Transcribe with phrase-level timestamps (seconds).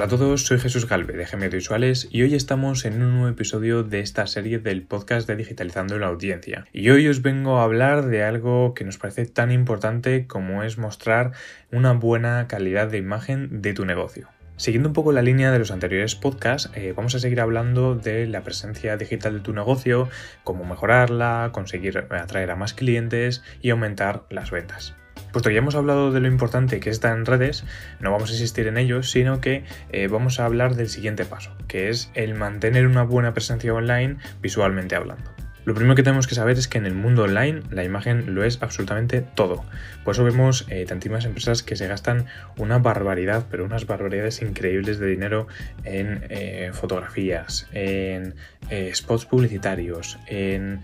[0.00, 3.28] Hola a todos, soy Jesús Galve de Gm Visuales y hoy estamos en un nuevo
[3.28, 6.64] episodio de esta serie del podcast de Digitalizando la Audiencia.
[6.72, 10.78] Y hoy os vengo a hablar de algo que nos parece tan importante como es
[10.78, 11.32] mostrar
[11.70, 14.30] una buena calidad de imagen de tu negocio.
[14.56, 18.26] Siguiendo un poco la línea de los anteriores podcasts, eh, vamos a seguir hablando de
[18.26, 20.08] la presencia digital de tu negocio,
[20.44, 24.94] cómo mejorarla, conseguir atraer a más clientes y aumentar las ventas.
[25.32, 27.64] Puesto que ya hemos hablado de lo importante que está en redes,
[28.00, 31.56] no vamos a insistir en ello, sino que eh, vamos a hablar del siguiente paso,
[31.68, 35.39] que es el mantener una buena presencia online visualmente hablando.
[35.64, 38.44] Lo primero que tenemos que saber es que en el mundo online la imagen lo
[38.44, 39.64] es absolutamente todo.
[40.04, 44.98] Por eso vemos eh, tantísimas empresas que se gastan una barbaridad, pero unas barbaridades increíbles
[44.98, 45.48] de dinero
[45.84, 48.34] en eh, fotografías, en
[48.70, 50.80] eh, spots publicitarios, en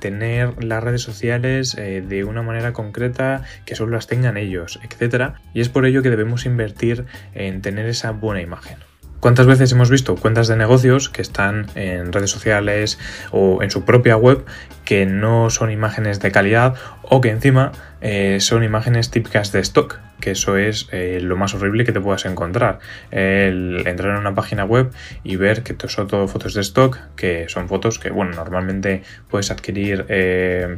[0.00, 5.34] tener las redes sociales de una manera concreta que solo las tengan ellos, etc.
[5.54, 8.87] Y es por ello que debemos invertir en tener esa buena imagen.
[9.20, 13.00] ¿Cuántas veces hemos visto cuentas de negocios que están en redes sociales
[13.32, 14.44] o en su propia web
[14.84, 19.98] que no son imágenes de calidad o que encima eh, son imágenes típicas de stock,
[20.20, 22.78] que eso es eh, lo más horrible que te puedas encontrar.
[23.10, 24.90] El entrar en una página web
[25.24, 29.50] y ver que son todo fotos de stock, que son fotos que, bueno, normalmente puedes
[29.50, 30.76] adquirir, eh,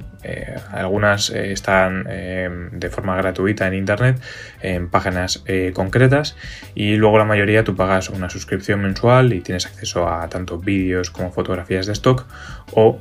[0.72, 4.20] algunas están de forma gratuita en internet,
[4.62, 6.36] en páginas concretas,
[6.74, 11.10] y luego la mayoría tú pagas una suscripción mensual y tienes acceso a tanto vídeos
[11.10, 12.26] como fotografías de stock,
[12.72, 13.00] o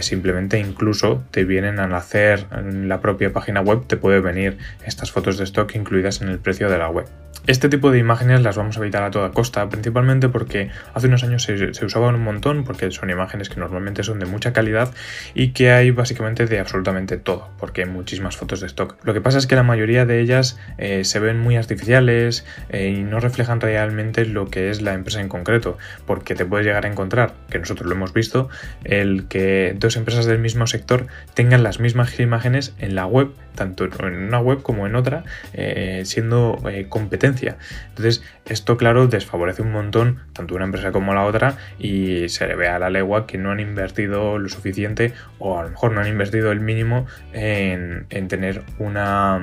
[0.00, 5.38] simplemente incluso te vienen a hacer la propia página web te puede venir estas fotos
[5.38, 7.06] de stock incluidas en el precio de la web.
[7.46, 11.24] Este tipo de imágenes las vamos a evitar a toda costa, principalmente porque hace unos
[11.24, 14.94] años se, usaban un montón, porque son imágenes que normalmente son de mucha calidad
[15.34, 18.96] y que hay básicamente de absolutamente todo, porque hay muchísimas fotos de stock.
[19.04, 22.94] Lo que pasa es que la mayoría de ellas eh, se ven muy artificiales eh,
[22.96, 25.76] y no reflejan realmente lo que es la empresa en concreto,
[26.06, 28.48] porque te puedes llegar a encontrar, que nosotros lo hemos visto,
[28.84, 33.84] el que dos empresas del mismo sector tengan las mismas imágenes en la web, tanto
[33.84, 36.58] en una web como en otra, eh, siendo
[36.88, 42.46] competencia entonces, esto, claro, desfavorece un montón tanto una empresa como la otra y se
[42.46, 45.92] le ve a la legua que no han invertido lo suficiente o a lo mejor
[45.92, 49.40] no han invertido el mínimo en, tener una,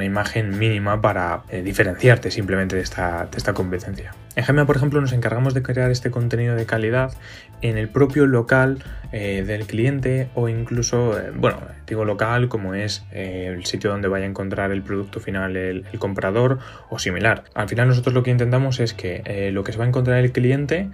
[0.00, 4.12] imagen mínima para eh, diferenciarte simplemente de esta, de esta competencia.
[4.36, 7.12] En Gemma, por ejemplo, nos encargamos de crear este contenido de calidad
[7.62, 8.82] en el propio local
[9.12, 14.24] eh, del cliente o incluso, eh, bueno, digo local como es el sitio donde vaya
[14.24, 16.58] a encontrar el producto final el, comprador
[16.88, 16.98] o
[17.54, 20.32] Al final nosotros lo que intentamos es que lo que se va a encontrar el
[20.32, 20.88] cliente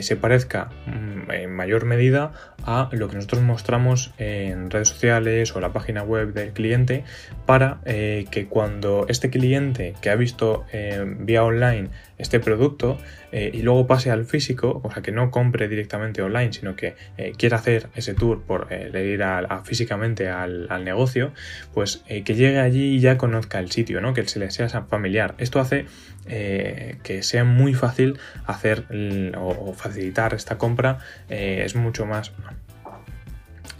[0.00, 2.32] se parezca mm, en mayor medida
[2.64, 7.04] a lo que nosotros mostramos en redes sociales o la página web del cliente
[7.46, 10.64] para que cuando este cliente que ha visto
[11.20, 11.88] vía online
[12.20, 12.98] este producto
[13.32, 16.94] eh, y luego pase al físico, o sea, que no compre directamente online, sino que
[17.16, 19.20] eh, quiera hacer ese tour por eh, ir
[19.64, 21.32] físicamente al, negocio,
[21.74, 24.14] pues que llegue allí y ya conozca el sitio, ¿no?
[24.14, 25.34] que se le sea familiar.
[25.38, 25.86] Esto hace
[26.26, 28.84] que sea muy fácil hacer
[29.36, 30.98] o, facilitar esta compra,
[31.28, 32.32] es mucho más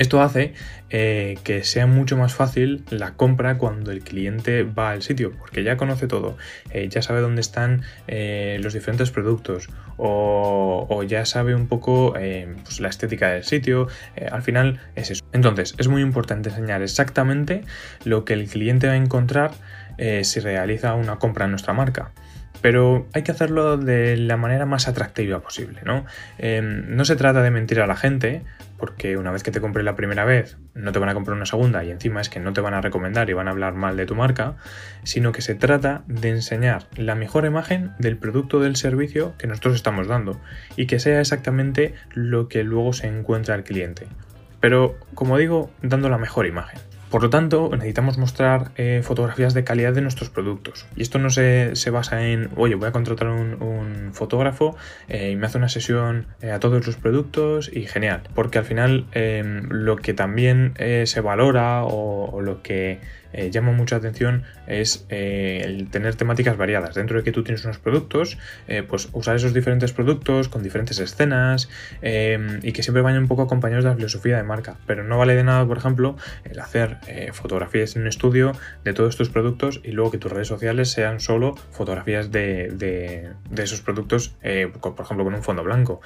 [0.00, 0.54] esto hace
[0.88, 5.62] eh, que sea mucho más fácil la compra cuando el cliente va al sitio, porque
[5.62, 6.38] ya conoce todo,
[6.70, 9.68] eh, ya sabe dónde están eh, los diferentes productos
[9.98, 13.88] o, ya sabe un poco pues, la estética del sitio,
[14.32, 15.24] al final es eso.
[15.32, 17.62] Entonces, es muy importante enseñar exactamente
[18.04, 19.50] lo que el cliente va a encontrar
[20.22, 22.12] si realiza una compra en nuestra marca
[22.62, 26.04] pero hay que hacerlo de la manera más atractiva posible, ¿no?
[26.38, 28.42] Em, no se trata de mentir a la gente,
[28.80, 31.46] porque una vez que te compre la primera vez, no te van a comprar una
[31.46, 33.96] segunda y encima es que no te van a recomendar y van a hablar mal
[33.96, 34.56] de tu marca,
[35.04, 39.46] sino que se trata de enseñar la mejor imagen del producto o del servicio que
[39.46, 40.40] nosotros estamos dando
[40.76, 44.08] y que sea exactamente lo que luego se encuentra el cliente.
[44.60, 46.89] Pero, como digo, dando la mejor imagen.
[47.10, 50.86] Por lo tanto, necesitamos mostrar eh, fotografías de calidad de nuestros productos.
[50.94, 54.76] Y esto no se, basa en, oye, voy a contratar un, un fotógrafo
[55.08, 58.22] eh, y me hace una sesión eh, a todos los productos y genial.
[58.34, 60.74] Porque al final lo que también
[61.04, 63.00] se valora o lo que
[63.32, 66.94] eh, llama mucha atención es eh, el tener temáticas variadas.
[66.94, 68.38] Dentro de que tú tienes unos productos,
[68.68, 71.68] eh, pues usar esos diferentes productos con diferentes escenas
[72.02, 74.78] y que siempre vayan un poco acompañados de la filosofía de marca.
[74.86, 76.98] Pero no vale de nada, por ejemplo, el hacer
[77.32, 78.52] fotografías en un estudio
[78.84, 83.62] de todos estos productos y luego que tus redes sociales sean solo fotografías de, de
[83.62, 84.34] esos productos,
[84.80, 86.00] por ejemplo, con un fondo blanco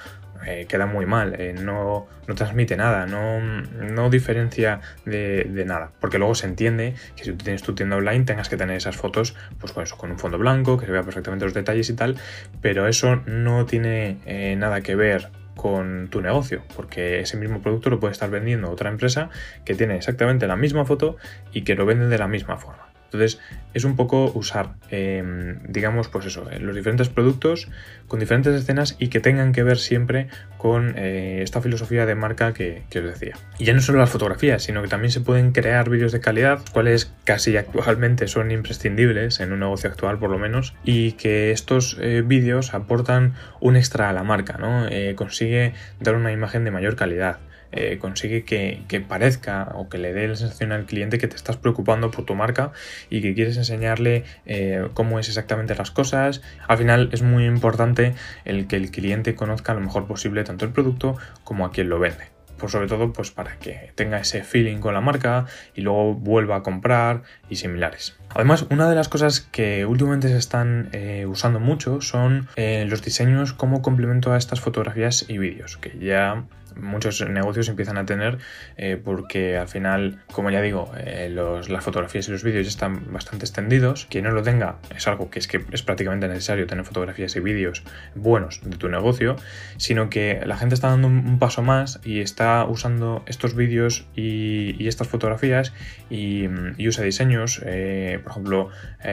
[0.45, 6.17] eh, queda muy mal, eh, no, no, transmite nada, no, no diferencia de, nada, porque
[6.17, 9.35] luego se entiende que si tú tienes tu tienda online tengas que tener esas fotos
[9.59, 12.15] pues con eso, con un fondo blanco, que se vea perfectamente los detalles y tal,
[12.61, 14.17] pero eso no tiene
[14.57, 18.89] nada que ver con tu negocio, porque ese mismo producto lo puede estar vendiendo otra
[18.89, 19.29] empresa
[19.63, 21.17] que tiene exactamente la misma foto
[21.53, 22.84] y que lo vende de la misma forma.
[23.05, 23.39] Entonces
[23.73, 27.69] es un poco usar, em, digamos, pues eso, eh, los diferentes productos
[28.07, 32.53] con diferentes escenas y que tengan que ver siempre con eh, esta filosofía de marca
[32.53, 33.35] que, os decía.
[33.57, 36.61] Y ya no solo las fotografías, sino que también se pueden crear vídeos de calidad,
[36.71, 41.97] cuales casi actualmente son imprescindibles en un negocio actual por lo menos, y que estos
[41.99, 44.85] eh, vídeos aportan un extra a la marca, ¿no?
[45.15, 47.39] consigue dar una imagen de mayor calidad.
[47.71, 51.57] Eh, consigue que, parezca o que le dé la sensación al cliente que te estás
[51.57, 52.71] preocupando por tu marca
[53.09, 56.41] y que quieres enseñarle eh, cómo es exactamente las cosas.
[56.67, 58.15] Al final es muy importante
[58.45, 61.99] el que el cliente conozca lo mejor posible tanto el producto como a quien lo
[61.99, 65.45] vende por sobre todo pues para que tenga ese feeling con la marca
[65.75, 68.15] y luego vuelva a comprar y similares.
[68.29, 73.53] Además, una de las cosas que últimamente se están eh, usando mucho son los diseños
[73.53, 76.45] como complemento a estas fotografías y vídeos, que ya
[76.79, 78.37] muchos negocios empiezan a tener
[78.77, 83.11] eh, porque al final, como ya digo, eh, las fotografías y los vídeos ya están
[83.11, 84.07] bastante extendidos.
[84.09, 87.39] Quien no lo tenga es algo que es que es prácticamente necesario tener fotografías y
[87.39, 87.83] vídeos
[88.15, 89.35] buenos de tu negocio,
[89.77, 94.87] sino que la gente está dando un, paso más y está usando estos vídeos y,
[94.87, 95.73] estas fotografías
[96.09, 96.47] y,
[96.87, 97.61] usa diseños.
[97.65, 98.69] Eh, por ejemplo,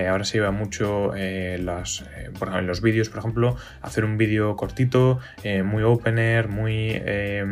[0.08, 2.04] ahora se lleva mucho las,
[2.38, 5.18] por ejemplo, en los vídeos, por ejemplo, hacer un vídeo cortito,
[5.64, 7.00] muy opener, muy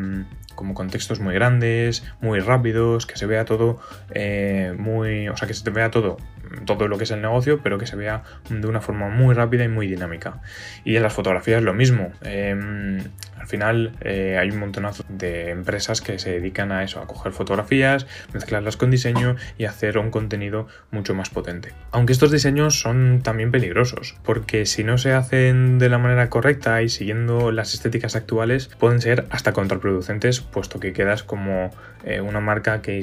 [0.00, 0.25] Em,
[0.55, 3.81] como contextos muy grandes, muy rápidos, que se vea todo
[4.11, 5.29] eh, muy.
[5.29, 6.19] O sea, que se vea todo,
[6.67, 9.64] todo lo que es el negocio, pero que se vea de una forma muy rápida
[9.64, 10.43] y muy dinámica.
[10.85, 12.12] Y en las fotografías lo mismo.
[12.23, 12.99] Em,
[13.41, 17.33] al final eh, hay un montonazo de empresas que se dedican a eso, a coger
[17.33, 21.73] fotografías, mezclarlas con diseño y hacer un contenido mucho más potente.
[21.91, 26.83] Aunque estos diseños son también peligrosos, porque si no se hacen de la manera correcta
[26.83, 31.71] y siguiendo las estéticas actuales, pueden ser hasta contraproducentes, puesto que quedas como
[32.05, 33.01] eh, una marca que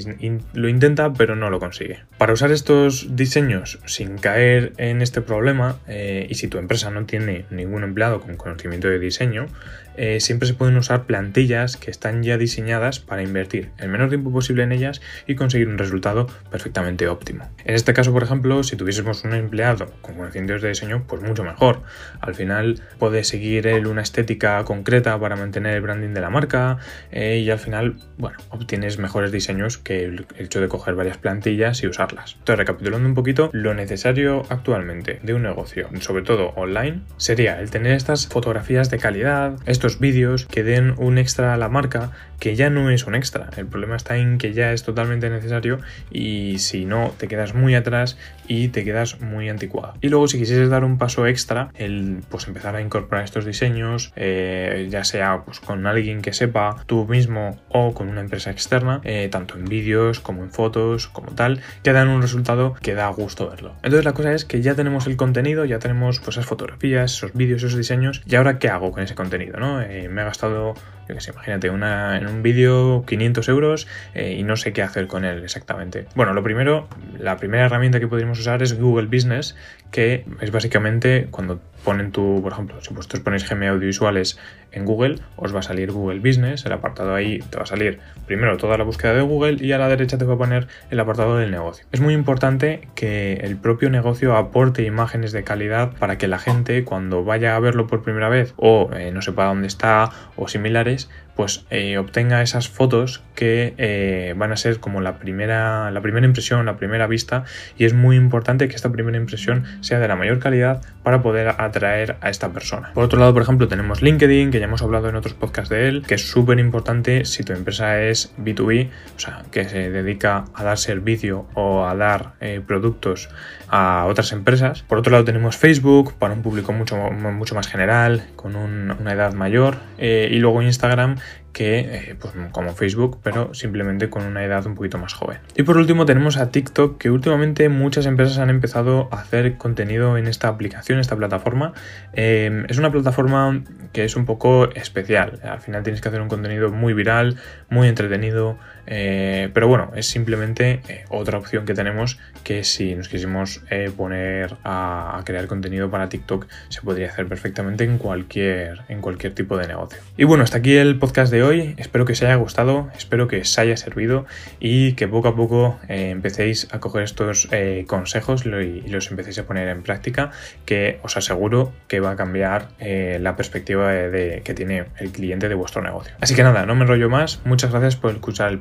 [0.54, 2.04] lo intenta pero no lo consigue.
[2.18, 7.06] Para usar estos diseños sin caer en este problema, eh, y si tu empresa no
[7.06, 9.48] tiene ningún empleado con conocimiento de diseño,
[9.98, 14.32] eh, siempre se pueden usar plantillas que están ya diseñadas para invertir el menor tiempo
[14.32, 17.50] posible en ellas y conseguir un resultado perfectamente óptimo.
[17.66, 21.44] En este caso, por ejemplo, si tuviésemos un empleado con conocimientos de diseño, pues mucho
[21.44, 21.82] mejor.
[22.22, 26.78] Al final puede seguir él una estética concreta para mantener el branding de la marca
[27.12, 31.84] eh, y al final, bueno, obtienes mejores diseños que el hecho de coger varias plantillas
[31.84, 32.36] y usarlas.
[32.40, 37.70] Entonces, recapitulando un poquito, lo necesario actualmente de un negocio, sobre todo online, sería el
[37.72, 42.56] tener estas fotografías de calidad, estos vídeos que den un extra a la marca que
[42.56, 43.50] ya no es un extra.
[43.58, 45.80] El problema está en que ya es totalmente necesario
[46.12, 48.18] y si no te quedas muy atrás
[48.48, 49.94] y te quedas muy anticuado.
[50.02, 54.14] Y luego si quisieses dar un paso extra, el pues empezar a incorporar estos diseños,
[54.16, 59.02] eh, ya sea pues, con alguien que sepa tú mismo o con una empresa externa,
[59.04, 63.08] eh, tanto en vídeos como en fotos, como tal, que dan un resultado que da
[63.10, 63.74] gusto verlo.
[63.78, 67.34] Entonces la cosa es que ya tenemos el contenido, ya tenemos pues esas fotografías, esos
[67.34, 69.77] vídeos, esos diseños, y ahora qué hago con ese contenido, ¿no?
[69.82, 70.74] Eh, me ha gastado,
[71.08, 74.82] yo que sé, imagínate, una, en un vídeo 500 euros eh, y no sé qué
[74.82, 76.06] hacer con él exactamente.
[76.16, 76.88] Bueno, lo primero,
[77.20, 79.56] la primera herramienta que podríamos usar es Google Business,
[79.92, 84.38] que es básicamente cuando ponen tu, por ejemplo, si vosotros ponéis GM Audiovisuales
[84.72, 88.00] en Google, os va a salir Google Business, el apartado ahí te va a salir
[88.26, 91.00] primero toda la búsqueda de Google y a la derecha te va a poner el
[91.00, 91.86] apartado del negocio.
[91.92, 96.84] Es muy importante que el propio negocio aporte imágenes de calidad para que la gente
[96.84, 101.10] cuando vaya a verlo por primera vez o eh, no sepa dónde está o similares,
[101.38, 106.26] pues eh, obtenga esas fotos que eh, van a ser como la primera, la primera
[106.26, 107.44] impresión, la primera vista
[107.78, 111.50] y es muy importante que esta primera impresión sea de la mayor calidad para poder
[111.50, 112.92] atraer a esta persona.
[112.96, 115.88] Por otro lado, por ejemplo, tenemos LinkedIn, que ya hemos hablado en otros podcasts de
[115.88, 120.46] él, que es súper importante si tu empresa es B2B, o sea, que se dedica
[120.56, 123.30] a dar servicio o a dar eh, productos
[123.70, 124.82] a otras empresas.
[124.82, 129.34] Por otro lado, tenemos Facebook para un público mucho, mucho más general, con una edad
[129.34, 131.18] mayor, y luego Instagram
[131.58, 135.40] que eh, pues, como Facebook, pero simplemente con una edad un poquito más joven.
[135.56, 140.20] Y por último tenemos a TikTok, que últimamente muchas empresas han empezado a hacer contenido
[140.20, 141.74] en esta aplicación, esta plataforma.
[142.14, 145.40] Em, es una plataforma que es un poco especial.
[145.42, 147.38] Al final tienes que hacer un contenido muy viral,
[147.70, 153.10] muy entretenido, Eh, pero bueno, es simplemente eh, otra opción que tenemos que si nos
[153.10, 159.02] quisimos eh, poner a, crear contenido para TikTok se podría hacer perfectamente en cualquier, en
[159.02, 160.00] cualquier tipo de negocio.
[160.16, 161.76] Y bueno, hasta aquí el podcast de hoy.
[161.78, 164.26] Espero que os haya gustado, espero que os haya servido
[164.60, 167.50] y que poco a poco empecéis a coger estos
[167.88, 170.32] consejos y los empecéis a poner en práctica,
[170.66, 175.56] que os aseguro que va a cambiar la perspectiva de, que tiene el cliente de
[175.56, 176.16] vuestro negocio.
[176.22, 177.42] Así que nada, no me enrollo más.
[177.44, 178.60] Muchas gracias por escuchar el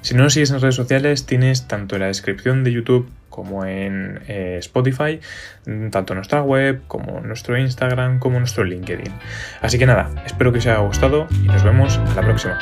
[0.00, 3.64] Si no nos sigues en redes sociales, tienes tanto en la descripción de YouTube como
[3.64, 5.20] en eh, Spotify,
[5.90, 9.12] tanto nuestra web como nuestro Instagram como nuestro LinkedIn.
[9.62, 12.58] Así que nada, espero que os haya gustado y nos vemos a la próxima.